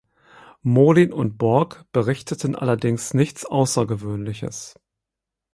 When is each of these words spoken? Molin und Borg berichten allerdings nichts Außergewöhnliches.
Molin 0.63 1.13
und 1.13 1.37
Borg 1.37 1.85
berichten 1.91 2.55
allerdings 2.55 3.13
nichts 3.13 3.45
Außergewöhnliches. 3.45 4.73